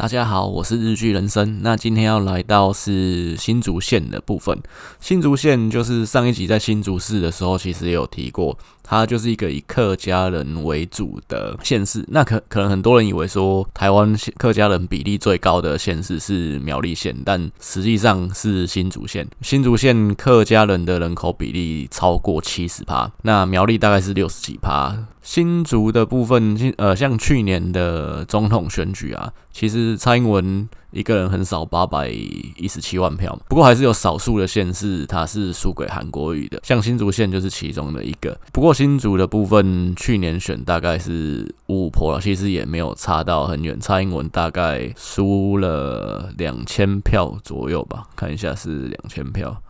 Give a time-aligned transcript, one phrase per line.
[0.00, 1.60] 大家好，我是日剧人生。
[1.60, 4.58] 那今天要来到是新竹县的部分。
[4.98, 12.02] 新竹县就是上一集在新竹市的时候，其实也有提过，它就是一个以客家人为主的县市。
[12.08, 19.28] 那可可能很多人以为说，台湾客家人比例最高的县市是苗栗县，但实际上是新竹县。
[19.42, 24.96] 新竹县客家人的人口比例超过七十趴，那苗栗大概是六十几趴。
[25.22, 38.38] 新竹的部分，呃，像去年的总统选举啊，其实蔡英文一个人很少八百一十七万票，不过还是有少数的县市他是输给韩国瑜的，像新竹县就是其中的一个。
[38.52, 49.62] 不过新竹的部分，去年选大概是五五波了，其实也没有差到很远，蔡英文大概输了两千票左右吧，看一下是两千票。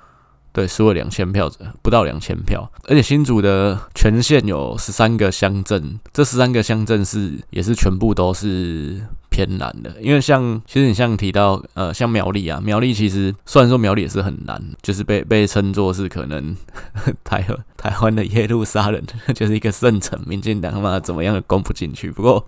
[0.53, 1.49] 对，输了两千票，
[1.81, 2.71] 不到两千票。
[2.89, 9.95] 而且新竹的全县有十三个乡镇，这十三个乡镇是也是全部都是偏南的。
[10.01, 16.57] 因为像其实你像提到呃，像苗栗啊，苗栗其实虽然说苗栗也是很难，就是被被称作是可能
[17.23, 17.47] 台
[17.77, 19.01] 台湾的耶路撒冷，
[19.33, 22.11] 就是一个圣城，民进党嘛怎么样也攻不进去。
[22.11, 22.45] 不过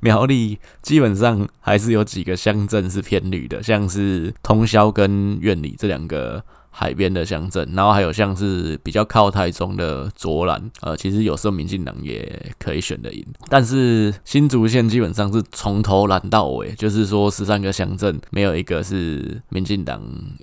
[0.00, 6.42] 苗栗基本上还是有几个乡镇是偏绿的，像是通霄跟苑里这两个。
[6.78, 20.02] 海边的乡镇，然后还有像是比较靠台中的卓兰，呃，其实有时候民进党也可以选得赢，但是新竹县基本上是从头蓝到尾，就是说十三个乡镇没有一个是民进党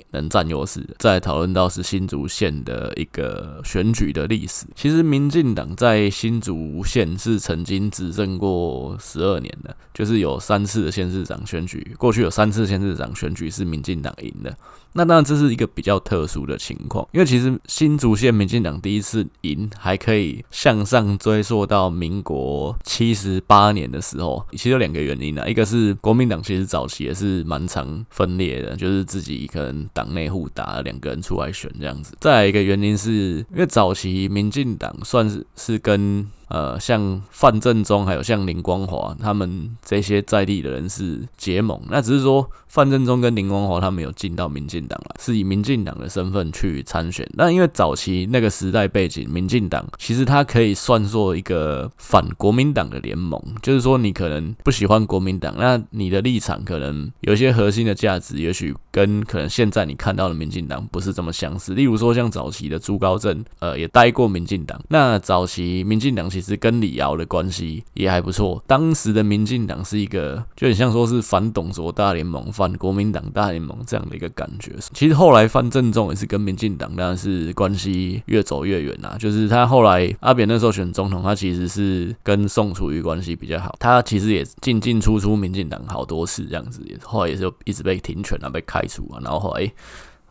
[0.09, 0.95] 能占优势的。
[0.97, 14.57] 再讨论到是新竹县的一个选举的历史，其实民进党在新竹县是曾经执政过十二年的，就是有三次的县市长选举，过去有三次县市长选举是民进党赢的。
[14.93, 32.15] 那当然这是一个比较特殊的情况，因为其实新竹县民进党第一次赢还可以向上追溯到民国七十八年的时候，其实有两个原因啊，一个是国民党其实早期也是蛮常分裂的，就是自己可能党内互打，两个人出来选这样子。
[32.21, 33.11] 再来一个原因是
[33.51, 36.27] 因为早期民进党算是是跟。
[36.53, 41.81] 呃，像范正中，还有像林光华，他们这些在地的人是结盟。
[41.89, 47.27] 那只是说范正中跟林光华他们有进到民进党来，是以民进党的身份去参选。
[47.33, 61.73] 那因为早期那个时代背景，民进党其实它可以算作一个反国民党的联盟，就是说你可能不喜欢国民党，那你的立场可能有些核心的价值，也许跟可能现在你看到的民进党不是这么相似。
[61.73, 64.79] 例如说像早期的朱高正，呃，也待过民进党。
[64.89, 66.42] 那早期民进党其实。
[66.43, 68.63] 是跟李敖的关系也还不错。
[68.67, 74.73] 当时的民进党是一个，就很像说是反董卓大联盟、反国民党大联盟这样的一个感觉。
[74.93, 79.15] 其实后来范正中也是跟民进党当然是关系越走越远啊。
[79.17, 83.73] 就是他后来阿扁那时候选总统，他其实是跟宋楚瑜关系比较好。
[83.79, 89.71] 他其实也进进出出民进党好多次这样子，也后来也是一直被停权啊，被开除啊，然后后来。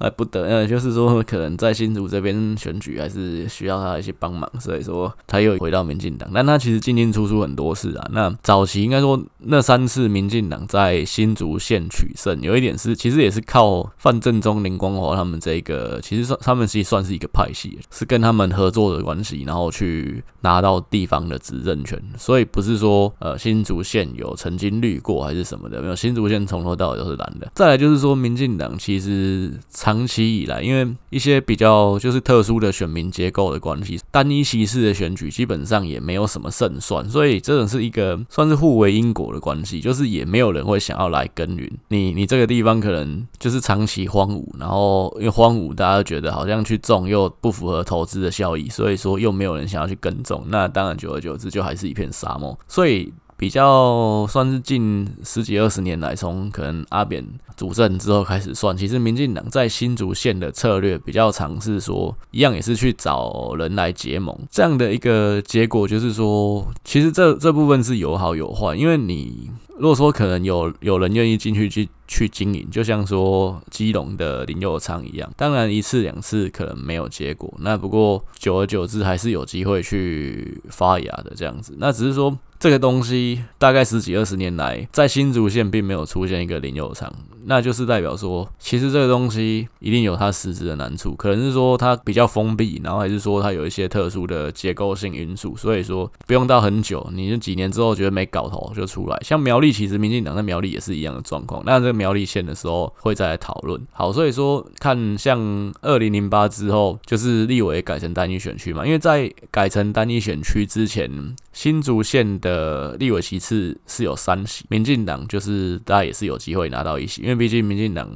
[0.02, 6.28] 哎，不得，呃，就是说，可能在新竹这边选举还是需要他一些帮忙，所以说他又回到民进党。
[6.34, 8.10] 但他其实进进出出很多次啊。
[8.12, 22.02] 那早期应该说那三次民进党在新竹县取胜，有一点是其实也是靠范正中、林光华他们这个，其实算他们其实算是一个派系，是跟他们合作的关系，然后去拿到地方的执政权。
[22.18, 27.48] 所以不是说呃新竹县有曾经绿过还是什么的，没有，新竹县从头到尾都是蓝的。
[27.54, 29.52] 再来就是说，民进党其实
[29.92, 53.12] 长期以来，因为一些比较就是特殊的选民结构的关系，单一席次的选举基本上也没有什么胜算，所以这种是一个算是互为因果的关系，就是也没有人会想要来耕耘你， 你这个地方可能就是长期荒芜，然后因为荒芜，大家觉得好像去种又不符合投资的效益，所以说又没有人想要去耕种，那当然久而久之就还是一片沙漠，所以。
[53.36, 57.24] 比较算是近十几二十年来，从可能阿扁
[57.56, 82.38] 主政之后开始算，其实民进党在新竹县的策略比较尝试说，一样也是去找人来结盟，这样的一个结果就是说，其实这这部分是有好有坏，因为你如果说可能有有人愿意进去去去经营，就像说基隆的林佑昌一样，当然一次两次可能没有结果，那不过久而久之还是有机会去发芽的这样子，那只是说。
[82.62, 87.12] 这个东西大概十几二十年来，在新竹县并没有出现一个林友厂，
[87.44, 99.18] 那就是代表说，其实这个东西一定有它实质的难处，可能是说它比较封闭，然后还是说它有一些特殊的结构性因素，所以说不用到很久，你就几年之后觉得没搞头就出来。
[99.22, 103.80] 像苗栗，其实民进党在苗栗也是一样的状况，那这个苗栗县的时候会再来讨论。
[103.92, 105.40] 好，所以说看像
[105.82, 111.10] 二零零八之后，就是立委改成单一选区嘛，因为在改成单一选区之前。
[111.52, 118.08] 新竹县的立委席次是有三席，民进党就是大家也是有机会拿到一席，因为毕竟民进党。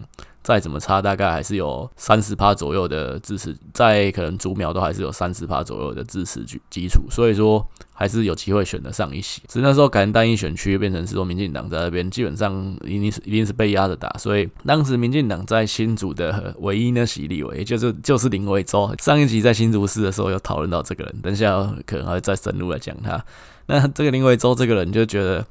[0.43, 9.43] 再怎么差，大概还是有三十趴左右的支持，在可能竹苗都还是有三十趴左右的支持基基础，所以说还是有机会选得上一席。
[9.49, 12.55] 只是那时候改成单一选区，变成是说民进党在那边基本上
[12.85, 18.95] 一定是一定是被压着打，所以当时民进党在新竹的唯一那席立委，就是就是林维洲。
[19.03, 23.21] 上一集在新竹市的时候有讨论到这个人，等一下可能还会再深入来讲他。
[23.67, 25.45] 那这个林维洲这个人就觉得，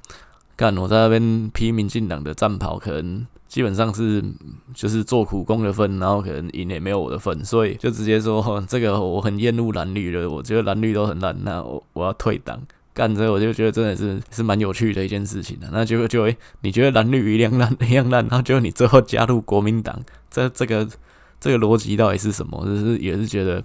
[0.56, 3.28] 干我在那边批民进党的战袍，可能。
[3.48, 4.24] 基本上是
[4.74, 12.62] 就是做苦工的份，然后可能赢也没有我的份，所以就直接说 这个我很厌恶蓝绿的，我觉得蓝绿都很烂，那我我要退党。
[12.94, 15.68] 干这我就觉得真的是是蛮有趣的一件事情的。
[15.72, 20.02] 那结果就会你觉得蓝绿一样烂一样烂，然后结果你最后加入国民党，
[20.32, 20.88] 这这个
[21.40, 22.66] 这个逻辑到底是什么？
[22.66, 23.62] 就是也是觉得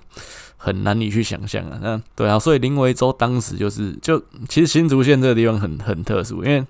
[0.56, 1.79] 很难以去想象啊。
[1.81, 6.65] 那对啊，所以林维洲当时就是就其实新竹县这个地方很很特殊，因为。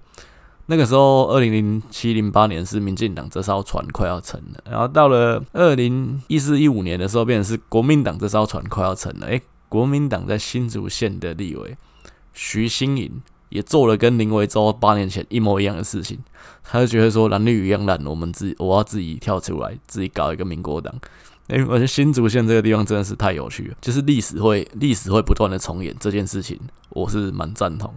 [0.71, 9.27] 那个时候，二零零七零八年是民进党这艘船快要沉了，然后到了二零一四一五年的时候，变成是国民党这艘船快要沉了。
[9.27, 11.77] 诶，国民党在新竹县的立委
[12.33, 16.21] 徐新颖也做了跟林维洲八年前一模一样的事情，
[16.63, 20.95] 他就觉得说蓝绿一样烂，我们自己我要自己跳出来，自己搞一个民国党。
[21.49, 26.57] 诶，我觉得新竹县这个地方真的是太有趣了，就是历史会历史会不断的重演这件事情，
[26.91, 27.93] 我是蛮赞同。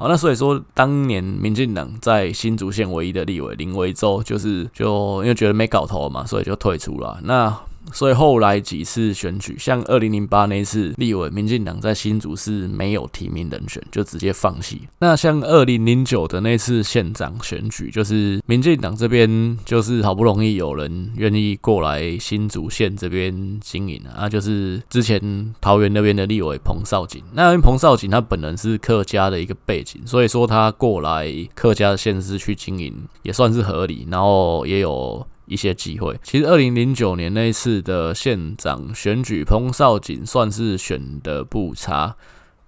[0.00, 7.18] 好，那所以说，当年民进党在新竹县唯一的立委林维洲，就是就因为觉得没搞头嘛，所以就退出了。
[7.24, 7.52] 那
[7.92, 14.82] 所以后来几次选举，像二零零八那一次立委，民进党在新竹是没有提名人选，就直接放弃。
[14.98, 27.22] 那像二零零九的那次县长选举，就是民进党这边就是好不容易有人愿意过来新竹县这边经营啊，就是之前桃园那边的立委彭少锦。
[27.32, 35.26] 那因为彭少锦他本人是客家的一个背景，所以说他过来客家的县市去经营也算是合理，然后也有。
[35.48, 42.14] 一些机会，其实二零零九年那一次的县长选举，彭少锦算是选的不差，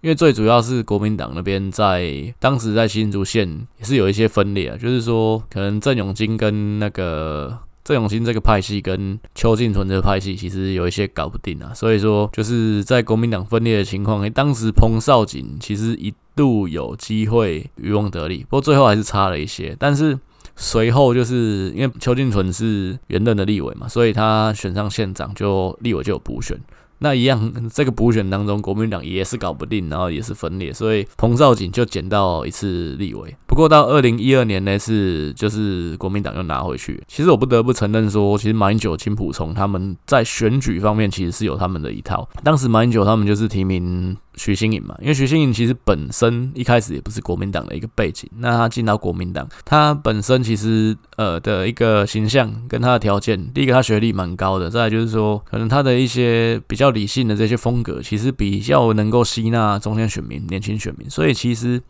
[0.01, 20.19] 因为最主要是国民党那边在当时在新竹县也是有一些分裂啊，就是说可能郑永金跟那个郑永金这个派系跟邱进纯这个派系其实有一些搞不定啊，所以说就是在国民党分裂的情况，当时彭少锦其实一度有机会渔翁得利，不过最后还是差了一些，但是。
[20.63, 26.61] 随后就是因为邱进纯是原任的立委嘛，所以他选上县长，就立委就有补选。
[27.03, 33.35] 那一样，这个补选当中，国民党也是搞不定，然后也是分裂，所以彭少锦就捡到一次立委。
[33.47, 37.03] 不过到二零一二年那次，就是国民党又拿回去。
[37.09, 42.29] 其实我不得不承认说，其实马英九、金溥聪他们在选举方面其实是有他们的一套。
[42.45, 44.15] 当时马英九他们就是提名。
[44.43, 61.83] 徐新颖嘛，因为徐新颖其实本身一开始也不是国民党的一个背景，那他进到国民党，他本身其实呃的一个形象跟他的条件，第一个他学历蛮高的，再来就是说可能他的一些比较理性的这些风格，其实比较能够吸纳中间选民、年轻选民，所以其实。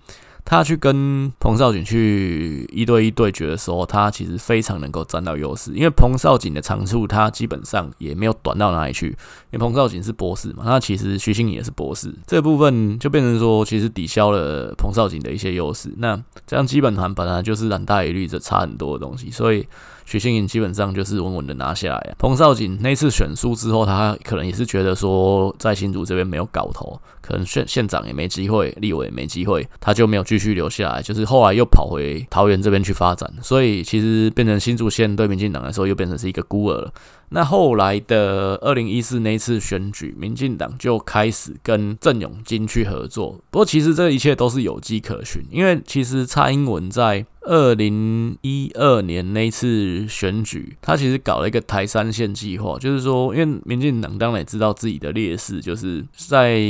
[0.51, 9.17] 他去跟彭少景去一对一对决的时候，他其实非常能够占到优势，因为彭少景的长处他基本上也没有短到哪里去，因
[9.53, 15.95] 为彭少景是博士嘛，那其实徐新也是博士，这部分就变成说其实抵消了彭少景的一些优势。
[15.99, 19.65] 那这样基本盘本来就是蓝大于绿，这差很多的东西，所以。
[20.11, 22.15] 徐新颖基本上就是稳稳的拿下来。
[22.19, 36.93] 彭少锦那次选输之后，他可能也是觉得说，在新竹这边没有搞头，可能县县长也没机会，立委也没机会，他就没有继续留下来，就是后来又跑回桃园这边去发展，所以其实变成新竹县对民进党来说又变成是一个孤儿了。
[37.29, 47.25] 那后来的二零一四那一次选举，民进党就开始跟郑永金去合作，不过其实这一切都是有迹可循，因为其实蔡英文在。
[47.43, 56.61] 二零一二年那次选举，他其实搞了一个台三线计划，就是说，因为民进党当然也知道自己的劣势，就是在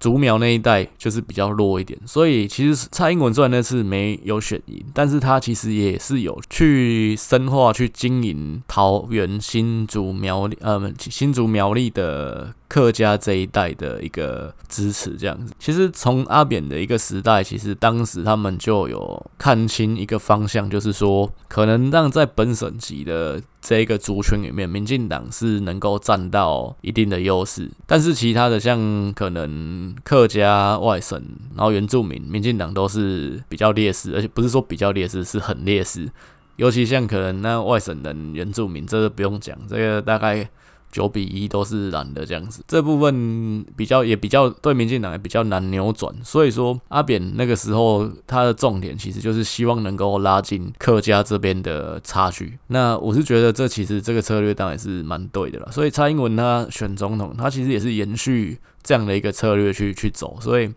[0.00, 12.54] 竹苗那一带就是比较弱一点，所以其实蔡英文虽然那次没有选赢，但是他其实也是有去深化去经营桃园新竹苗，呃，新竹苗栗的。
[12.74, 31.22] 客家这一代的一个支持，这样子，其实从阿扁的一个时代，其实当时他们就有看清一个方向，就是说，可能让在本省籍的这一个族群里面，民进党是能够占到一定的优势，但是其他的像可能客家外省，
[31.54, 36.10] 然后原住民，民进党都是比较劣势，而且不是说比较劣势，是很劣势，
[36.56, 40.50] 尤其像可能那外省人、原住民，这个不用讲，这个大概。
[40.94, 42.62] 九比一都是蓝的这样子。
[42.68, 52.56] 这部分比较也比较对民进党也比较难扭转，所以说阿扁那个时候他的重点其实就是希望能够拉近客家这边的差距。
[52.68, 55.72] 那我是觉得这其实这个策略当然是蛮对的了。
[55.72, 60.72] 所以蔡英文他选总统，他其实也是延续这样的一个策略去去走，所以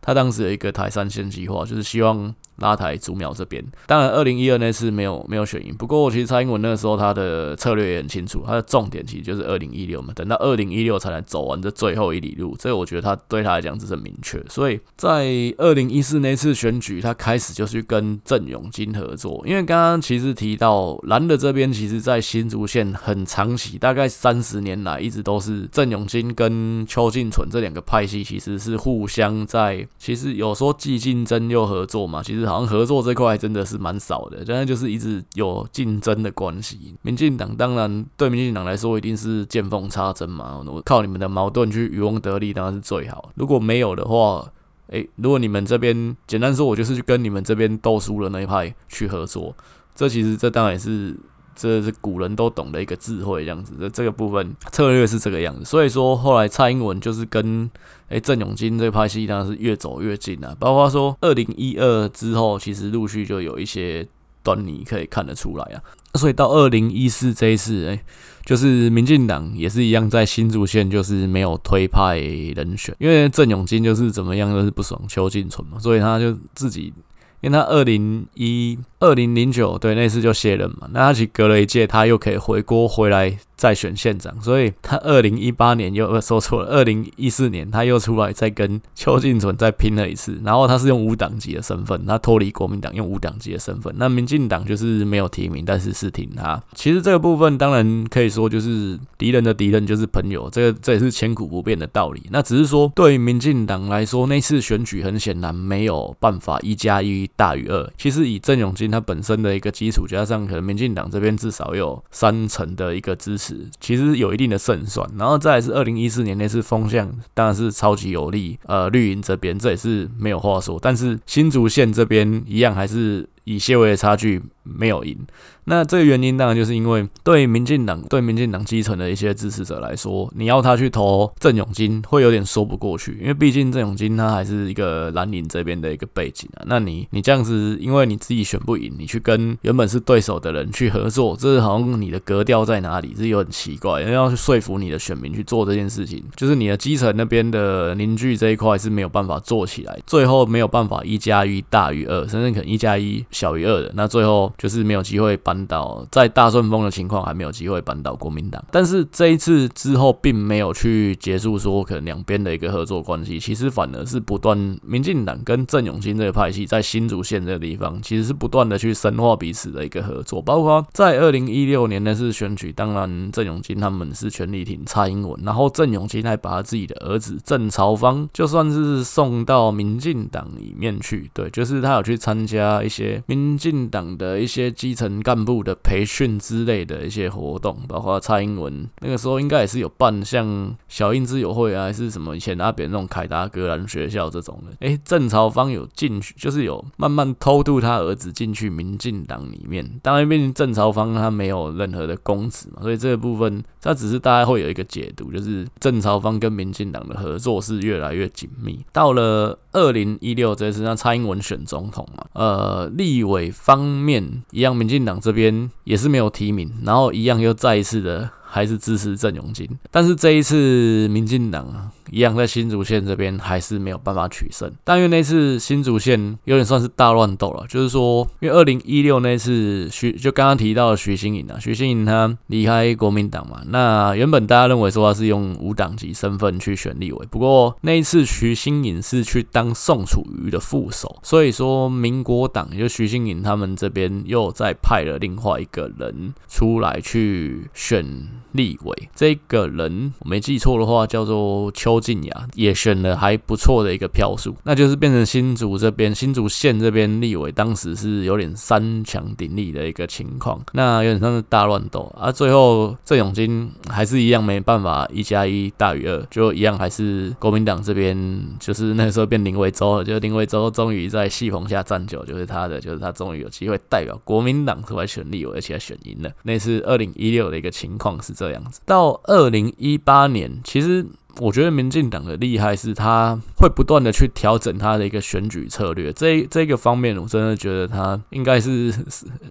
[0.00, 2.34] 他当时有一个台三线计划，就是希望。
[2.58, 5.74] 拉台竹苗这边，当然二零一二那次没有没有选赢。
[5.74, 10.12] 不过其实蔡英文那个时候他的策略也很清楚，他的重点其实就是二零一六嘛。
[10.14, 14.44] 等到二零一六才能走完这最后一里路，这个我觉得他对他来讲这是明确。
[14.48, 19.40] 所以在二零一四那次选举，他开始就去跟郑永金合作。
[19.46, 32.47] 因为刚刚其实提到蓝的这边，其实在新竹县很长期，大概三十年来一直都是郑永金跟邱进纯这两个派系，其实是互相在，其实有说既竞争又合作嘛，其实。
[32.48, 36.94] 好像合作这块真的是蛮少的，真的就是一直有竞争的关系。
[37.02, 43.30] 民进党当然对民进党来说一定是见缝插针嘛，我靠你们的矛盾去渔翁得利当然是最好。
[43.34, 44.50] 如果没有的话，
[44.88, 49.54] 诶，如果你们这边简单说，我就是去跟你们这边斗输了那一派去合作，
[49.94, 51.16] 这其实这当然也是。
[51.58, 55.64] 这是古人都懂的一个智慧，这样子的这个部分策略是这个样子。
[55.64, 57.68] 所以说后来蔡英文就是跟
[58.10, 60.56] 诶郑永金这个派系当然是越走越近啊。
[60.60, 64.06] 包括说二零一二之后，其实陆续就有一些
[64.44, 65.82] 端倪可以看得出来啊。
[66.14, 68.00] 所以到二零一四这一次，诶
[68.44, 76.92] 就是民进党也是一样在新竹县就是没有推派人选，因为郑永金就是怎么样都是不爽邱进纯嘛，所以他就自己。
[77.40, 83.38] 因为他二零一二零零九对那次就卸任嘛，那他其实隔了一届，他又可以回锅回来。
[83.58, 96.62] 再选县长，所以他二零一八年又说错了，二零一四年他又出来再跟邱进纯再拼了一次，然后他是用无党籍的身份，他脱离国民党用无党籍的身份，那民进党就是没有提名，但是是挺他。
[96.76, 102.22] 其实这个部分当然可以说就是敌人的敌人就是朋友，这个这也是千古不变的道理。
[102.30, 107.88] 那只是说对于民进党来说，那次选举很显然没有办法一加一大于二。
[107.96, 113.64] 其实以郑永金他本身的一个基础，加上可能民进党这边至少有三成的一个支持。
[113.78, 125.16] 其实有一定的胜算，然后再是二零一四年那次风向，当然是超级有利，呃，绿营这边这也是没有话说，但是新竹县这边一样还是以些微的差距没有赢。
[125.64, 136.64] 那这个原因当然就是因为对民进党、对民进党基层的一些支持者来说，你要他去投郑永金，会有点说不过去，因为毕竟郑永金他还是一个蓝营这边的一个背景啊。
[136.66, 143.14] 那你你这样子，因为你自己选不赢，你去跟原本是对手的人去合作，这是好像你的格调在哪里？
[143.14, 185.58] 这有很奇怪，因为要去说服你的选民去做这件事情，就是你的基层那边的凝聚这一块是没有办法做起来，最后没有办法一加一大于二，甚至可能一加一小于二的，那最后就是没有机会扳倒在大顺风的情况还没有机会扳倒国民党，但是这一次之后并没有去结束说可能两边的一个合作关系，其实反而是不断民进党跟郑永金这个派系在新竹县这个地方其实是不断的去深化彼此的一个合作，包括在二零一六年那次选举，当然郑永金他们是全力挺蔡英文，然后郑永金还把他自己的儿子郑朝方就算是送到民进党里面去，对，就是他有去参加一些民进党的一些基层干部。
[185.68, 194.76] 的培训之类的一些活动，包括蔡英文那个时候应该也是有办像小英之友会啊，还是什么以前那边那种凯达格兰学校这种的。
[194.86, 199.98] 诶，郑朝方有进去，就是有慢慢偷渡他儿子进去民进党里面。
[200.00, 208.82] 当然，毕竟郑朝方他没有任何的公职嘛，所以这个部分他只是大家会有一个解读，就是郑朝方跟民进党的合作是越来越紧密。
[208.92, 215.38] 到了二零一六这次，让蔡英文选总统嘛，呃，立立委方面一样，民进党这边。
[215.38, 221.92] 边也是没有提名，然后一样又再一次的还是支持郑永金，但是这一次民进党啊。
[222.10, 251.97] 一样在新竹县这边还是没有办法取胜，但因为那次新竹县有点算是大乱斗了，就是说，因为二零一六那次徐就刚刚提到的徐新颖啊，徐新颖他离开国民党嘛，那原本大家认为说他是用无党籍身份去选立委，不过那一次徐新颖是去当宋楚瑜的副手，所以说民国党就徐新颖他们这边又再派了另外一个人出来去选立委，这个人我没记错的话叫做邱。
[251.98, 262.30] 周靖雅也选了还不错的一个票数，那就是变成新竹这边新竹县这边立委当时是有点三强鼎立的一个情况，那有点像是大乱斗啊。
[262.30, 268.16] 最后郑永金还是一样没办法一加一大于二，就一样还是国民党这边
[268.60, 276.30] 就是那个时候变林维洲了，就林维洲终于在戏棚下站久，就是他的，就是他终于有机会代表国民党出来选立委，而且还选赢了。
[276.44, 281.04] 那是二零一六的一个情况是这样子，到二零一八年其实。
[281.38, 286.12] 我觉得民进党的厉害是，他会不断的去调整他的一个选举策略。
[286.12, 288.92] 这这个方面，我真的觉得他应该是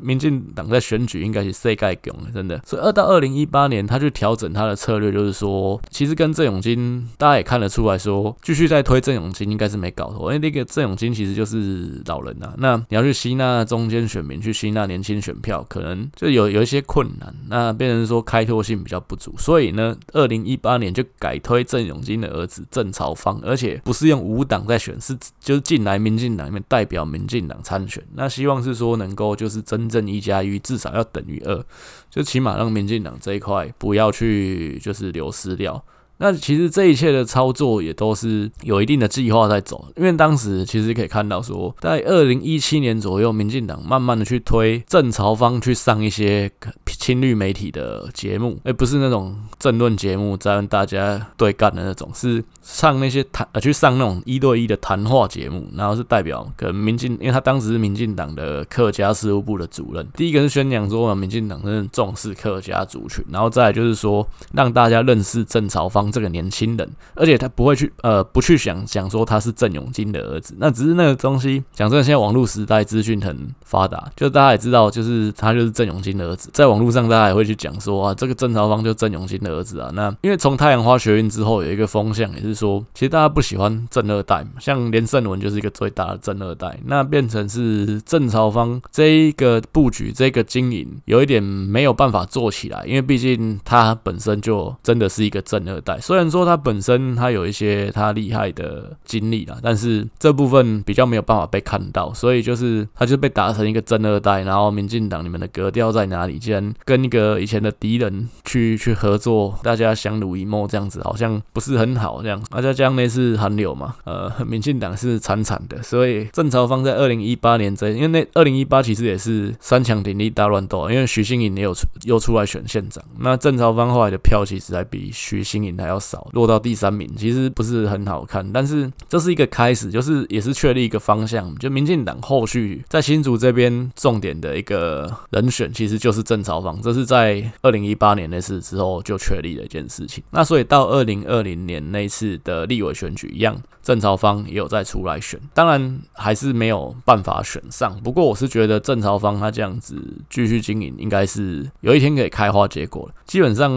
[0.01, 2.61] 民进党在选举应该是世界强的，真的。
[2.65, 12.53] 所以二到二零一八年，他去调整他的策略，就是说，其实跟郑永金大家也看得出来说，继续在推郑永金应该是没搞头，因为那个郑永金其实就是老人呐、啊。
[12.57, 17.33] 那你要去吸纳中间选民，去吸纳年轻选票，可能就有有一些困难。
[17.47, 21.76] 那变成说开拓性比较不足，所以呢，二零一八年就改推郑。
[21.77, 28.03] 郑永金的儿子郑朝方，而且不是用五党在选，是就是进来民进党里面代表民进党参选。
[28.15, 31.63] 那希望是说能够就是真正一加一至少要等于二，
[32.09, 35.85] 就起码让民进党这一块不要去就是流失掉。
[36.19, 46.49] 那其实这一切的操作也都是有一定的计划在走，因为当时其实可以看到说，在二零一七年左右，民进党慢慢的去推郑朝方去上一些
[46.87, 66.06] 亲绿媒体的节目，而不是那种政论节目，在跟大家对干的那种，是上那些谈呃去上那种一对一的谈话节目，然后是代表可能民进，因为他当时是民进党的客家事务部的主任，第一个是宣讲说民进党真的重视客家族群，然后再就是说让大家认识郑朝方。
[66.11, 71.63] 这个年轻人，而且他不会去呃，不去想想说他是郑永金的儿子，那只是那个东西。
[71.73, 76.49] 讲真的，现在网络时代资讯很发达，就大家也知道，就是他就是郑永金的儿子。
[76.53, 79.89] 在网络上，大家也会去讲说啊，这个郑朝方就郑永金的儿子啊。
[79.93, 95.96] 那因为从太阳花学运之后，有一个风向也是说，其实大家不喜欢郑二代嘛，像连胜文就是一个最大的郑二代，那变成是郑朝方这一个布局，这个经营有一点没有办法做起来，因为毕竟他本身就真的是一个郑二代。
[95.99, 106.37] 虽然说他本身他有一些他厉害的经历啦，但是这部分比较没有办法被看到，所以就是他就被打成一个真二代，然后民进党你们的格调在哪里？
[106.37, 112.41] 既然跟一个以前的敌人去去合作，大家相濡以沫这样子，好像不是很好这样。
[112.49, 131.53] 大家讲那是韩流嘛，呃，民进党是惨惨的，所以郑朝方在二零一八年这，因为那二零一八其实也是三强鼎立大乱斗，因为徐新颖也有出又出来选县长，那郑朝方后来的票其实还比徐新颖还要少，落到第三名，其实不是很好看，但是这是一个开始，就是也是确立一个方向。
[131.57, 140.23] 就民进党后续在新竹这边重点的一个人选，其实就是郑朝方，这是在二零一八年那次之后就确立的一件事情。
[140.31, 147.97] 那所以到二零二零年那次的立委选举一样，郑朝方也有在出来选，当然还是没有办法选上。
[148.03, 149.95] 不过我是觉得郑朝方他这样子
[150.29, 153.13] 继续经营，应该是有一天可以开花结果了。
[153.25, 153.71] 基本上，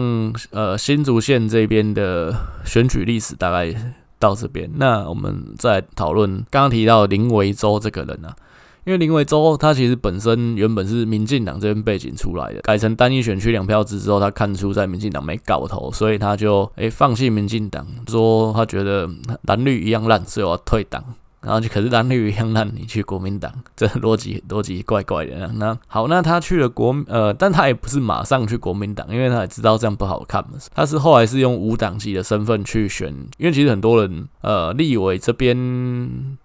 [0.49, 2.01] 呃，新竹县这边的。
[2.01, 3.71] 的选举历史大概
[4.17, 8.35] 到这边，那我们再讨论刚刚提到林维洲这个人啊，
[8.83, 19.07] 因为林维洲他其实本身原本是民进党这边背景出来的，改成单一选区两票制之后，他看出在民进党没搞头，所以他就诶、放弃民进党，说他觉得
[19.43, 21.03] 蓝绿一样烂，所以我要退党。
[21.41, 25.47] 然后就可是蓝绿一样，让你去国民党， 这逻辑逻辑怪怪的。
[25.55, 30.51] 那好，那他去了国呃，但他也不是马上去国民党，因为他也知道这样不好看嘛。
[30.73, 35.57] 他是后来是用无党籍的身份去选，因为其实很多人呃，立委这边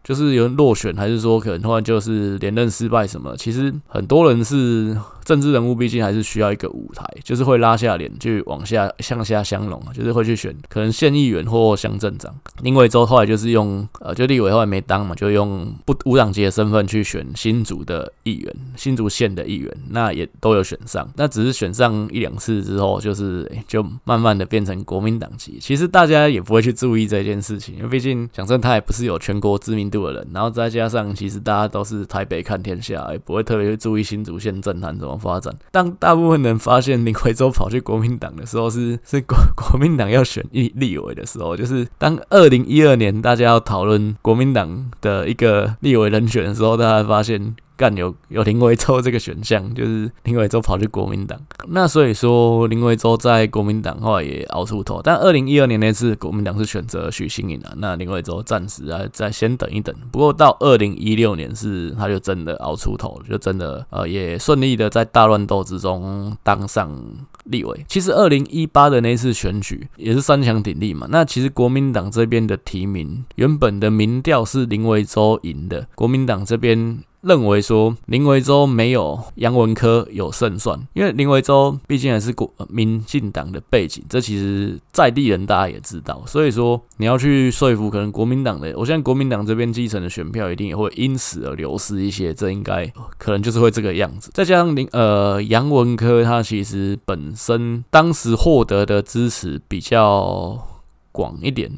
[0.03, 4.97] 就是有人落选，还是说可能后来就是连任失败什么，其实很多人是。
[5.27, 12.33] 政治人物毕竟还是需要一个舞台，就是会拉下脸去往下向下相容，就是会去选可能县议员或乡镇长。
[12.63, 21.11] 林维洲后来就是用呃，就立委后来没当嘛，就用不无党籍的身份去选新竹的议员，新竹县的议员，那也都有选上。
[21.17, 25.59] 那只是选上一两次之后，就是、就慢慢的变成国民党籍。
[25.61, 30.29] 其实大家也不会去注意这件事情，因为毕竟讲真，他也不是有全国知名度的人。
[30.33, 35.55] 然后再加上，其实大家都是台北看天下，也不会特别去注意新竹县政坛怎么发展。
[35.71, 47.57] 当大部分人发现林徽州跑去国民党的时候是，是 是国国民党要选立立委的时候，就是当二零一二年大家要讨论国民党的一个立委人选的时候，大家发现。
[47.77, 51.39] 干有有林为洲这个选项，就是林为洲跑去国民党。
[51.69, 59.95] 那所以说林为洲在国民党后来也熬出头，但二零一二年那次国民党是选择许新颖啊，那林为洲暂时啊再先等一等。
[60.11, 66.91] 不过到二零一六年是他就真的熬出头，就真的呃也顺利的在大乱斗之中当上
[67.45, 67.85] 立委。
[67.89, 77.03] 其实二零一八的那次选举也是三强鼎立嘛，那其实国民党这边的提名原本的民调是林为洲赢的，国民党这边。
[77.27, 92.87] 认为说林维洲没有杨文科有胜算，因为林维洲毕竟还是国民进党的背景，这其实在地人大家也知道，所以说你要去说服可能国民党的，我相信国民党这边基层的选票一定也会因此而流失一些，这应该
[93.19, 94.31] 可能就是会这个样子。
[94.33, 100.57] 再加上林呃杨文科他其实本身当时获得的支持比较
[101.11, 101.71] 广一点。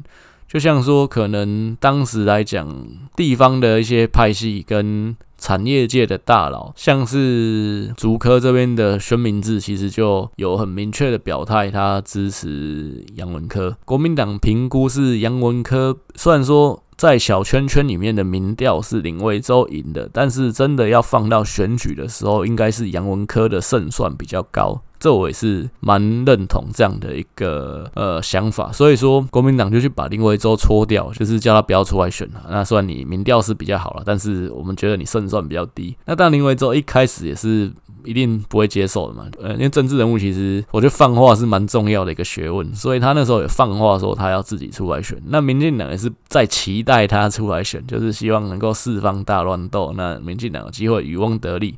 [0.47, 2.67] 就像说，可能当时来讲，
[3.15, 13.75] 地方的一些派系跟产业界的大佬，像是竹科这边的宣明志，其实就有很明确的表态，他支持杨文科。
[13.85, 24.81] 国民党评估是杨文科，虽然说在小圈圈里面的民调是林为洲赢的，但是真的要放到选举的时候，应该是杨文科的胜算比较高。
[24.99, 32.45] 这我也是蛮认同这样的一个呃想法，所以说国民党就去把林为洲搓掉，就是叫他不要出来选了。
[32.49, 35.95] 那虽然你民调是比较好了，但是我们觉得你胜算比较低。
[36.05, 37.71] 那但林为洲一开始也是
[38.03, 45.21] 一定不会接受的嘛，呃，因为政治人物其实我觉得放话是蛮重要的一个学问，所以他那时候也放话说他要自己出来选。
[45.27, 51.77] 那民进党也是在期待他出来选，就是希望能够释放大乱斗，那民进党有机会渔翁得利。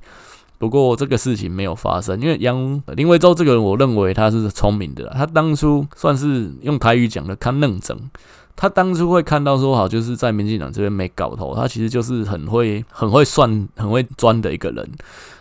[0.61, 5.09] 不过这个事情没有发生，因为杨林为洲这个人，我认为他是聪明的。
[5.15, 7.99] 他当初算是用台语讲的，看愣整。
[8.55, 14.87] 他当初会看到说好，就是在民进党这边没搞头，他其实就是很会、很会算、很会钻的一个人。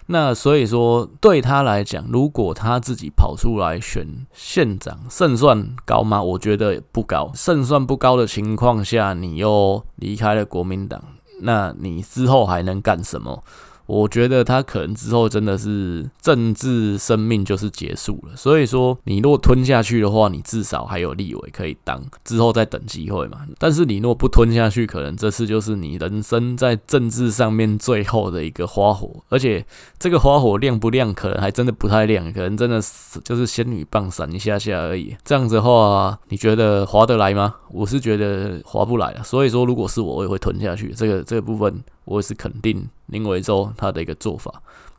[0.06, 6.22] 那所以说，对他来讲，如果他自己跑出来选县长，胜算高吗？
[6.22, 7.30] 我觉得不高。
[7.34, 11.02] 胜算不高的情况下，你又离开了国民党，
[11.42, 13.44] 那你之后还能干什么？
[13.90, 23.38] 我觉得他可能之后真的是政治生命就是结束了，所以说你如果吞下去的话，你至少还有立委可以当，之后再等机会嘛。
[23.58, 29.66] 但是你若不吞下去，可能这次就是你人生在政治上面最后的一个花火，而且
[29.98, 35.16] 这个花火亮不亮，可能还真的不太亮，可能真的是就是仙女棒闪一下下而已。
[35.24, 37.56] 这样子的话，你觉得划得来吗？
[37.72, 39.22] 我是觉得划不来啊。
[39.24, 40.92] 所以说，如果是我，我也会吞下去。
[40.92, 41.82] 这个这个部分。
[42.10, 44.52] 我也是肯定林维洲他的一个做法。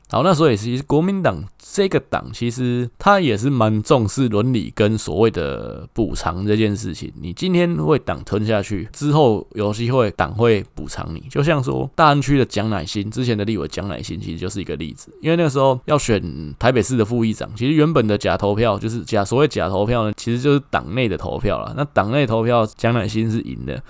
[0.10, 7.10] 好，那所以其实国民党这个党，其实他也是蛮重视伦理跟所谓的补偿这件事情。
[7.21, 11.21] 你今天为党吞下去之后，有机会党会补偿你。
[11.30, 15.10] 就像说大安区的蒋乃馨，之前的立委蒋乃馨，其实就是一个例子。
[15.21, 16.21] 因为那个时候要选
[16.60, 21.74] 台北市的副议长，其实原本的假投票就是假所谓假投票呢，其实就是党内的投票了。
[21.78, 23.82] 那党内投票蒋乃馨是赢的。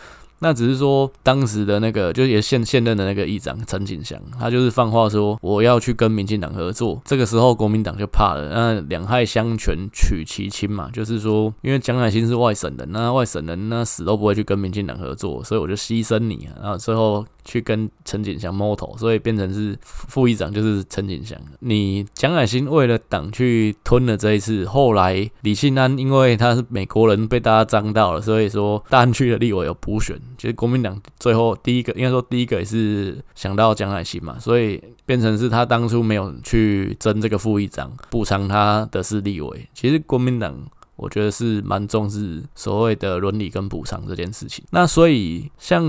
[0.41, 6.99] 那只是说，当时的那个，就也现现任的那个议长陈景祥，他就是放话说我要去跟民进党合作。
[7.05, 17.25] 这个时候国民党就怕了，那两害相权取其轻嘛，就是说，因为蒋乃馨是外省人，那外省人那死都不会去跟民进党合作，所以我就牺牲你，然后最后。
[17.43, 21.37] 去跟陈景祥摸头，所以变成是副议长就是陈景祥。
[21.59, 30.19] 你蒋乃馨为了党去吞了这一次，后来李庆安因为他是美国人被大家脏到了，所以说大安区的立委有补选。
[30.37, 39.67] 其实国民党最后第一个应该说第一个也是想到蒋乃馨嘛，所以变成是他当初没有去争这个副议长，补偿他的是立委。
[39.73, 40.67] 其实国民党。
[41.01, 44.63] 我觉得是蛮重视所谓的伦理跟补偿这件事情。
[44.69, 45.83] 那所以像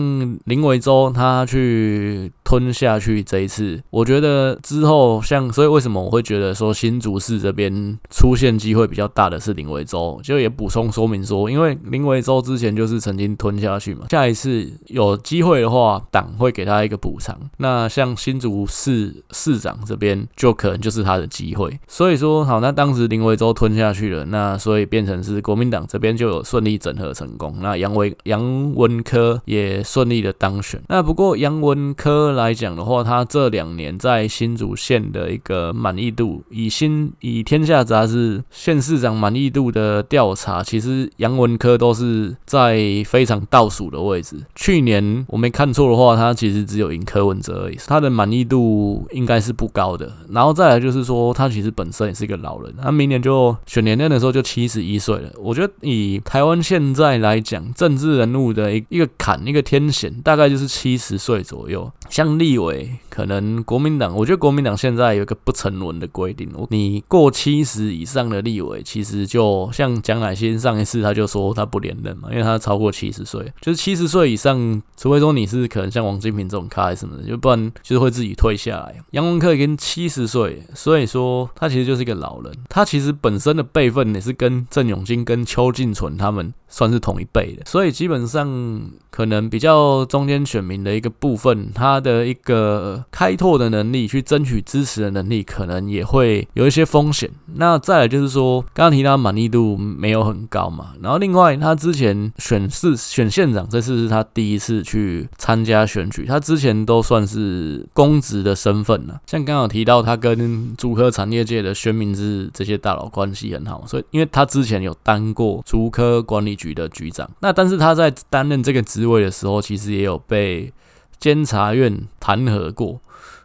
[0.46, 17.38] 林维洲他去吞下去这一次，我觉得之后像所以为什么我会觉得说新竹市这边出现机会比较大的是林维洲，就也补充说明说，因为林维洲之前就是曾经吞下去嘛，下一次有机会的话，党会给他一个补偿。
[17.59, 21.79] 那像新竹市市长这边就可能就是他的机会。
[21.87, 25.02] 所以说好，那当时林维洲吞下去了，那所以变。
[25.03, 30.81] 变成是国民党这边就有顺利整合成功，那杨维杨文科也顺利的当选。
[30.88, 44.37] 那不过杨文科来讲的话，他这两年在新竹县的一个满意度，以新以天下杂志县市长满意度的调查，其实杨文科都是在非常倒数的位置。
[44.55, 50.12] 去年我没看错的话，他其实只有赢柯文哲而已，他的满意度应该是不高的。
[50.29, 54.92] 然后再来就是说，他其实本身也是一个老人，他明年就选年任的时候就七十一。
[54.93, 61.91] 一岁了，我觉得以台湾现在来讲，政治人物的一一个坎，一个天险，大概就是七十岁左右。
[62.12, 78.94] 像立委，可能国民党，我觉得国民党现在有一个不成文的规定，你过七十以上的立委，其实就像蒋乃馨上一次他就说他不连任嘛，因为他超过七十岁，就是七十岁以上，除非说你是可能像王金平这种咖还是什么的，就不然就是会自己退下来。
[79.12, 88.81] 杨文科已经七十岁，所以说他其实就是一个老人，他其实本身的辈分也是跟郑永金跟邱进纯他们算是同一辈的，所以基本上
[89.11, 97.31] 可能比较中间选民的一个部分，他的一个开拓的能力，去争取支持的能力，可能也会有一些风险。
[97.57, 109.21] 那再来就是说，刚刚提到满意度没有很高嘛，然后另外他之前选市选县长，这次是他第一次去参加选举，他之前都算是公职的身份了。
[109.27, 120.72] 像刚刚提到，他跟竹科产业界的薛明之这些大佬关系很好，所以因为他之前有当过竹科管理局的局长，那但是他在担任这个职位的时候，其实也有被
[121.18, 123.01] 监察院弹劾过。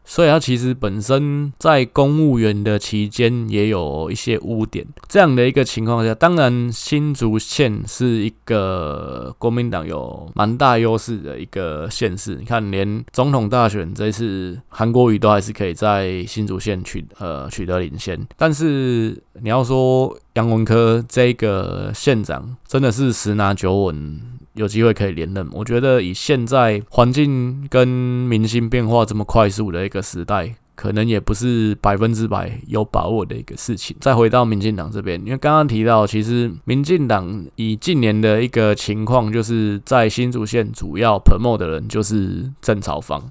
[0.10, 12.36] 所以他其实本身在公务员的期间也有一些污点，这样的一个情况下，当然新竹县是一个国民党有蛮大优势的一个县市。
[12.36, 24.37] 你看，连总统大选这次韩国瑜都还是可以在新竹县取呃取得领先，但是你要说杨文科这个县长真的是十拿九稳。
[24.58, 33.96] 有机会可以连任，我觉得以现在环境跟民心变化这么快速的一个时代，可能也不是百分之百有把握的一个事情。
[34.02, 43.24] 再回到民进党这边，因为刚刚提到，其实民进党以近年的一个情况，就是在新竹县主要 permo 的人就是郑朝方。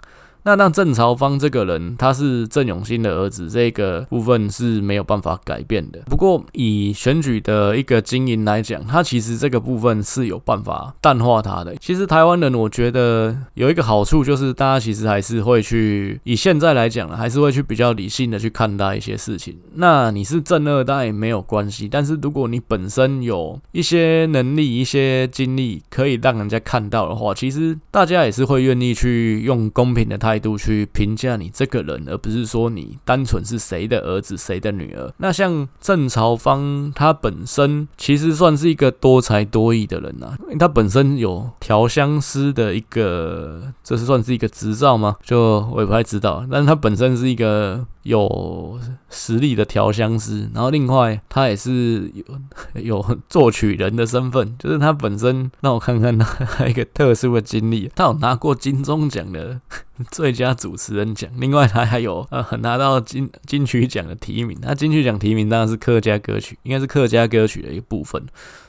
[0.47, 5.99] 那让郑朝方这个人，他是郑永新的儿子，这个部分是没有办法改变的。
[6.07, 11.75] 不过以选举的一个经营来讲，他其实这个部分是有办法淡化他的。
[11.81, 19.59] 其实台湾人，我觉得有一个好处就是，大家其实还是会去以现在来讲，还是会去比较理性的去看待一些事情。
[19.75, 30.36] 那你是正二代没有关系，但是如果你本身有一些能力、一些经历可以让人家看到的话，其实大家也是会愿意去用公平的态度。
[30.37, 35.11] 态度去评价你这个人，而不是说你单纯是谁的儿子、谁的女儿。
[35.16, 45.16] 那像郑朝芳，他本身其实算是一个多才多艺的人啊，他本身有调香师的一个，这是算是一个执照吗？
[45.25, 47.87] 就我也不太知道，但是他本身是一个。
[48.07, 48.79] 有
[49.11, 52.25] 实力的调香师，然后另外他也是有
[52.83, 59.61] 有作曲人的身份，就是他本身让我看看他还有一个特殊的经历，他有拿过金钟奖的
[60.11, 68.23] 最佳主持人奖，另外他还有呃拿到金金曲奖的提名，他金曲奖提名当然是客家歌曲，应该是客家歌曲的一部分。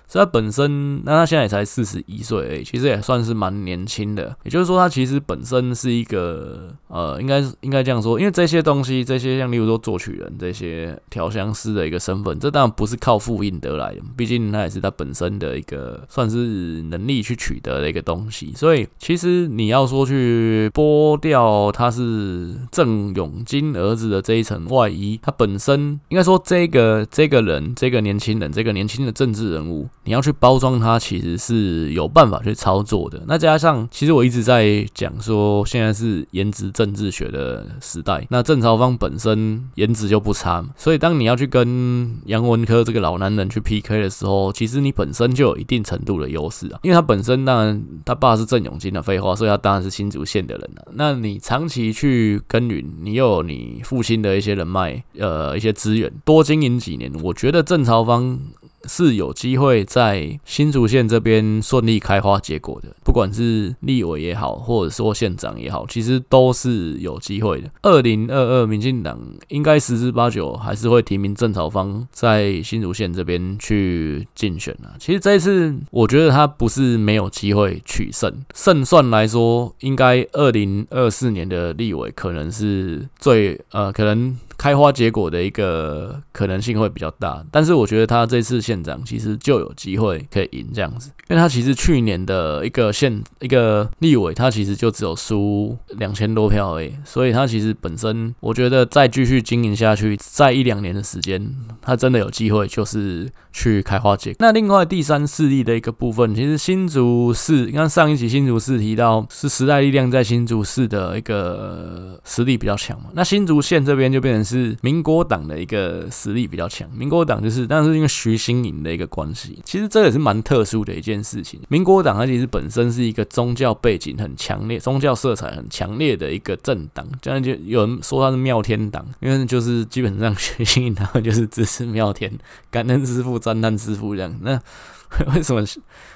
[0.08, 4.36] 所以他本身，那他现在也才四十一岁，其实也算是蛮年轻的。
[4.44, 18.54] 也就是说，他其实本身是一个，呃，应该应该这样说，因为这些东西，这些像例如说作曲人、这些调香师的一个身份，这当然不是靠复印得来的，毕竟那也是他本身的一个算是能力去取得的一个东西。
[18.56, 29.90] 所以，其实你要说去剥掉他是郑永金儿子的这一层外衣，他本身应该说这个这个人，这个年轻人，这个年轻的政治人物。
[30.08, 33.22] 你要去包装它，其实是有办法去操作的。
[33.28, 38.26] 那加上，其实我一直在讲说，现在是颜值政治学的时代。
[38.30, 46.80] 那郑朝方本身颜值就不差，所以当你要去跟杨文科这个老男人去 PK 的时候，其实你本身就有一定程度的优势啊。
[46.84, 50.88] 因为他本身当然他爸是郑永金的废话，所以他当然是新竹县的人了。
[50.94, 58.40] 那你长期去耕耘，你又有你父亲的一些人脉，呃，一些资源，多经营几年，我觉得郑朝方。
[58.88, 67.70] 是有机会在新竹县这边顺利开花结果的，不管是立委也好，或者说县长也好，其实都是有机会的。
[67.82, 69.20] 二零二二，民进党
[69.50, 74.96] 应该十之八九还是会提名郑朝方在新竹县这边去竞选啊。
[75.00, 84.38] 其实这一次，我觉得他不是没有机会取胜，胜算来说，应该二零二四年的立委可能是最呃可能。
[84.58, 104.38] 开花结果的一个可能性会比较大，但是我觉得他这次县长其实就有机会可以赢这样子，因为他其实去年的一个县一个立委，他其实就只有输两千多票而已，所以他其实本身我觉得再继续经营下去，在一两年的时间，他真的有机会就是去开花结果。
[104.40, 114.47] 那另外第三势力的一个部分，其实新竹市，你看上一集新竹市提到是时代力量在新竹市的一个实力比较强嘛，那新竹县这边就变成。
[114.48, 116.90] 是民国党的一个实力比较强。
[116.92, 121.60] 民国党就是，但是因为徐新营的一个关系，其实这也是蛮特殊的一件事情。
[121.68, 132.32] 民国党它其实本身是一个宗教背景很强烈、宗教色彩很强烈的一个政党，这样就有人说它是妙天党，因为就是基本上徐新营他们就是支持妙天、
[132.72, 134.34] 感恩师父、赞叹师父这样。
[134.42, 134.60] 那
[135.36, 135.64] 为什么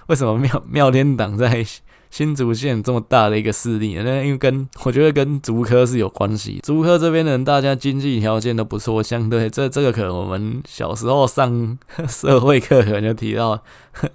[0.07, 1.65] 为什么妙妙天党在
[2.11, 3.95] 新竹县这么大的一个势力？
[3.95, 6.59] 那因为跟我觉得跟竹科是有关系。
[6.61, 13.63] 竹科这边的人，大家经济条件都不错，相对这这个可能我们小时候上 社会课可能就提到，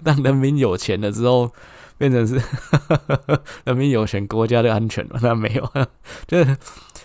[0.03, 1.51] 当人民有钱了之后，
[1.97, 2.39] 变成是
[3.65, 5.19] 人民有钱，国家的安全了？
[5.21, 5.69] 那没有，
[6.27, 6.55] 就是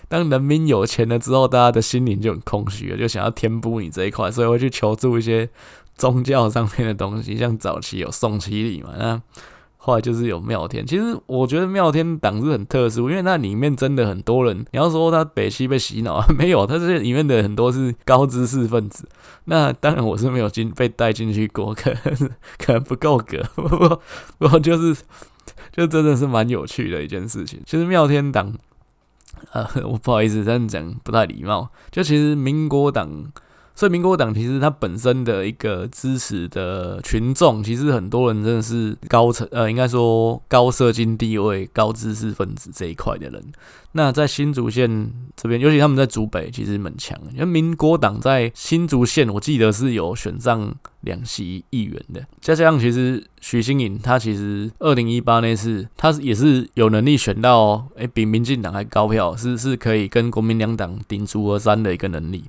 [0.09, 5.48] 当人民有钱了之后，大家的心灵就很空虚了，就想要填补你这一块，所以会去求助一些。
[5.94, 9.20] 宗教上面的东西，像早期有宋七力嘛，那
[9.84, 10.86] 后来就是有妙天。
[10.86, 14.56] 其实我觉得妙天党是很特殊，因为那里面真的很多人。
[14.70, 19.08] 你要说他北七被洗脑啊， 没有，他这里面的很多是高知识分子。
[19.46, 23.42] 那当然我是没有进被带进去过，可能 可能不够格。
[23.56, 24.00] 不过
[24.38, 25.02] 不就是
[25.72, 27.60] 就真的是蛮有趣的一件事情。
[27.66, 28.54] 其实妙天党，
[29.50, 31.68] 呃，我不好意思这样讲不太礼貌。
[31.90, 33.32] 就其实民国党。
[33.74, 43.42] 所以民国党其实它本身的一个支持的群众，其实很多人真的是高层，呃，应该说高社经地位、高知识分子这一块的人。
[43.94, 47.18] 那在新竹县这边，尤其他们在竹北，其实蛮强。
[47.32, 52.24] 因为民国党在新竹县，我记得是有选上两席议员的。
[52.40, 62.44] 再加上其实徐新颖，他其实二零一八那次，他是也是有能力选到，诶，比民进党还高票，是是可以跟国民两党顶足而三的一个能力。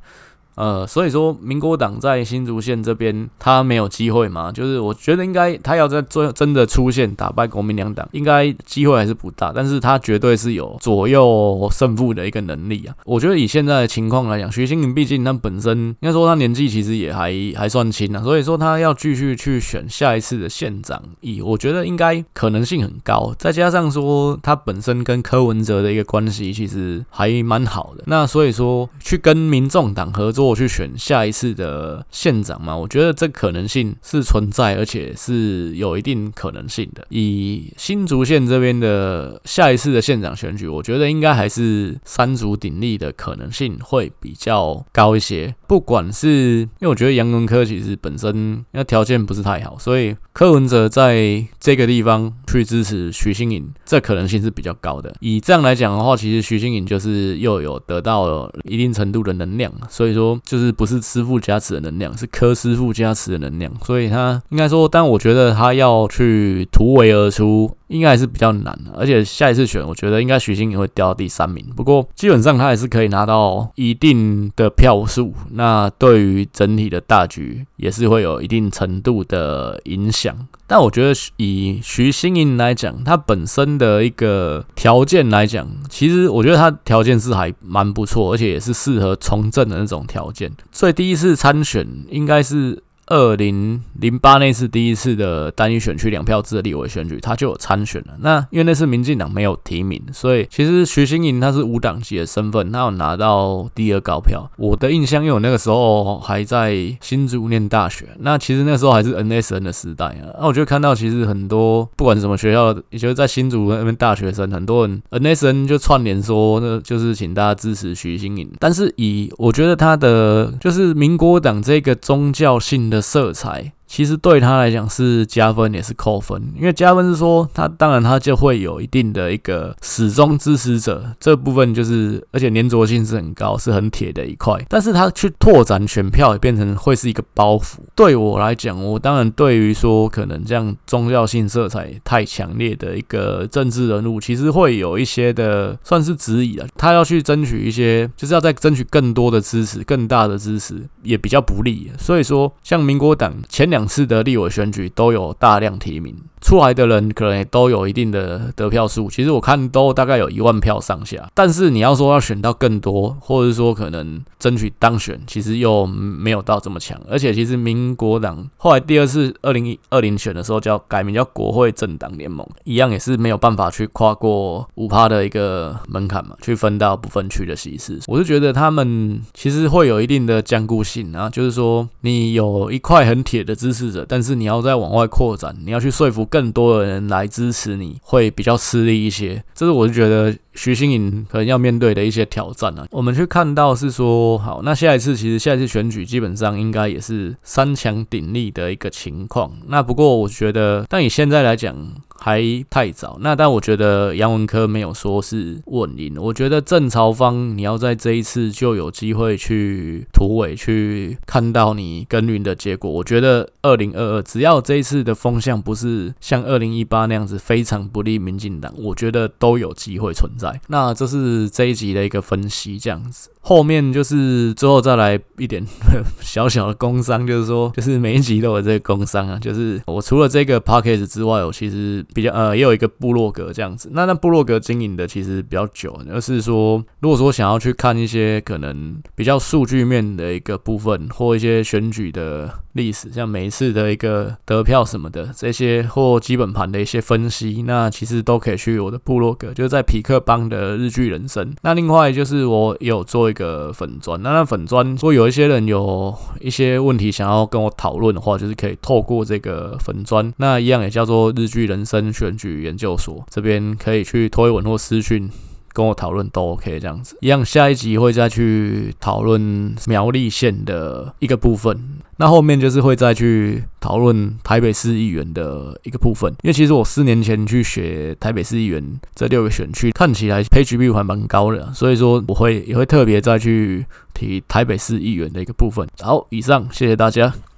[0.56, 4.52] 呃，所以说民国党在新竹县这边，他没有机会嘛？
[4.52, 9.52] 就是我觉得应该他要在最真的出现打败国民两党，应该机会还是不大。
[9.56, 12.94] 但是他绝对是有左右胜负的一个能力啊！
[13.06, 23.34] 我觉得以现在的情况来讲，徐新颖毕竟他本身应该说他年纪其实也还还算轻啊，所以说他要继续去选下一次的县长，以我觉得应该可能性很高。
[23.40, 30.43] 再加上说他本身跟柯文哲的一个关系其实还蛮好的，那所以说去跟民众党合作。
[30.46, 32.76] 我去选下一次的县长嘛？
[32.76, 37.06] 我觉得这可能性是存在，而且是有一定可能性的。
[37.10, 45.54] 以新竹县这边的下一次的县长选举，我觉得应该还是三足鼎立的可能性会比较高一些。
[45.68, 55.14] 不管是因为我觉得杨文科其实本身那条件不是太好，所以柯文哲在这个地方去支持徐新颖，这可能性是比较高的。
[55.20, 60.33] 以这样来讲的话，其实徐新颖就是又有得到了一定程度的能量，所以说。
[60.44, 68.92] 就是不是师傅加持的能量，是柯师傅加持的能量，所以他应该说，但我觉得他要去突围而出，应该还是比较难的。
[68.96, 71.64] 而且下一次选，我觉得应该徐新颖会掉到第三名。
[71.76, 80.36] 不过基本上他还是可以拿到一定的票数，那对于整体的大局也是会有一定程度的影响。
[80.66, 90.52] 但我觉得以徐新颖来讲，他本身的一个条件来讲，其实我觉得他条件是还蛮不错，而且也是适合从政的那种条件。
[90.72, 92.82] 所以第一次参选应该是。
[93.08, 98.14] 二零零八那次第一次的单一选区两票制的立委选举，他就有参选了。
[98.20, 104.50] 那因为那次民进党没有提名，所以其实徐新颖他是无党籍的身份，他有拿到第二高票。
[104.58, 110.32] 我的印象，因为我那个时候还在新竹念大学，那其实那时候还是 NSN 的时代啊。
[110.40, 118.50] 那我就看到其实很多不管什么学校，也就是在新竹那边大学生，很多人 NSN 就串联说，那就是请大家支持徐新颖。
[118.60, 123.74] 但是以我觉得他的就是民国党这个宗教性的色彩。
[123.94, 134.60] 其实对他来讲是加分也是扣分，因为加分是说他当然他就会有一定的一个始终支持者这部分就是，而且粘着性是很高，是很铁的一块。
[134.68, 137.76] 但是他去拓展选票也变成会是一个包袱。
[137.94, 146.66] 对我来讲，我当然对于说可能这样宗教性色彩太强烈的一个政治人物，其实会有一些的算是质疑了。
[146.76, 151.92] 他要去争取一些，就是要再争取更多的支持，更大的支持也比较不利。
[152.00, 153.83] 所以说，像民国党前两。
[153.84, 156.16] 两次的立委选举都有大量提名。
[156.44, 161.32] 出来的人可能也都有一定的得票数，其实我看都大概有一万票上下。
[161.34, 167.00] 但是你要说要选到更多，或者说可能争取当选，其实又没有到这么强。
[167.10, 178.02] 而且其实民国党后来第二次二零二零选的时候叫改名叫国会政党联盟，一样也是没有办法去跨过五趴的一个门槛嘛，去分到不分区的席次。
[178.08, 186.28] 我是觉得他们其实会有一定的僵固性啊，就是说你有一块很铁的支持者，但是你要再往外扩展，你要去说服。
[186.34, 192.88] 更多的人来支持你会比较吃力一些，这是我就觉得徐新颖可能要面对的一些挑战啊。
[192.92, 199.52] 我们去看到是说，好，那下一次其实下一次选举基本上应该也是三强鼎立的一个情况。
[199.68, 201.76] 那不过我觉得，但以现在来讲。
[202.16, 212.90] 还太早，那但我觉得杨文科没有说是稳赢，我觉得郑朝方你要在这一次就有机会去突围，去看到你耕耘的结果。
[212.90, 220.43] 我觉得二零二二只要这一次的风向不是像二零一八那样子非常不利民进党，我觉得都有机会存在。
[220.68, 223.30] 那这是这一集的一个分析，这样子。
[223.46, 225.64] 后面就是之后再来一点
[226.22, 229.38] 小小的工商，就是说，就是每一集都有这个工商啊。
[229.38, 233.90] 就是我除了这个 podcast 之外，我其实比较呃也有一个部落格这样子。
[233.92, 251.52] 那那部落格经营的其实比较久，就是说，如果说想要去看一些可能比较数据面的一个部分，或一些选举的历史，像每一次的一个得票什么的这些，或基本盘的一些分析，那其实都可以去我的部落格，就是在匹克邦的日剧人生。
[251.64, 253.24] 那另外就是我有做。
[253.34, 265.28] 一个粉专，那那粉专，如果有一些人有一些问题想要跟我讨论的话，就是可以透过这个粉专，那一样也叫做日剧人生选举研究所，这边可以去推文或私讯
[265.74, 267.44] 跟我讨论都 OK，这样子一样。
[267.44, 271.78] 下一集会再去讨论苗栗县的一个部分。
[272.18, 285.88] 那后面就是会再去讨论台北市议员的一个部分，因为其实我四年前去学台北市议员这六个选区，看起来配局比还蛮高的，所以说我会也会特别再去提台北市议员的一个部分。
[286.00, 287.34] 好，以上谢谢大家。